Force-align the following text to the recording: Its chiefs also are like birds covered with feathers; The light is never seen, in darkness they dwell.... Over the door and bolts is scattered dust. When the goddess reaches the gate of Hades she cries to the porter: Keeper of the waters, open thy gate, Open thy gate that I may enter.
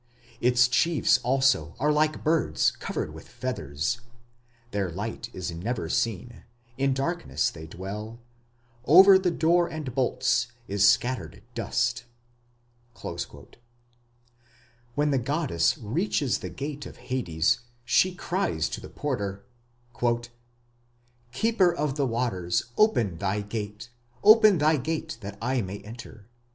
Its 0.39 0.67
chiefs 0.67 1.19
also 1.19 1.75
are 1.79 1.91
like 1.91 2.23
birds 2.23 2.71
covered 2.71 3.13
with 3.13 3.27
feathers; 3.27 4.01
The 4.71 4.89
light 4.89 5.29
is 5.31 5.51
never 5.51 5.89
seen, 5.89 6.43
in 6.75 6.95
darkness 6.95 7.51
they 7.51 7.67
dwell.... 7.67 8.19
Over 8.85 9.19
the 9.19 9.29
door 9.29 9.67
and 9.67 9.93
bolts 9.93 10.47
is 10.67 10.87
scattered 10.89 11.43
dust. 11.53 12.05
When 14.95 15.11
the 15.11 15.19
goddess 15.19 15.77
reaches 15.77 16.39
the 16.39 16.49
gate 16.49 16.87
of 16.87 16.97
Hades 16.97 17.59
she 17.85 18.15
cries 18.15 18.69
to 18.69 18.81
the 18.81 18.89
porter: 18.89 19.45
Keeper 21.31 21.71
of 21.71 21.95
the 21.95 22.07
waters, 22.07 22.63
open 22.75 23.19
thy 23.19 23.41
gate, 23.41 23.91
Open 24.23 24.57
thy 24.57 24.77
gate 24.77 25.19
that 25.21 25.37
I 25.39 25.61
may 25.61 25.77
enter. 25.83 26.27